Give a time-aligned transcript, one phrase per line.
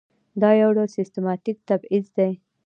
[0.41, 2.31] دا یو ډول سیستماتیک تبعیض دی.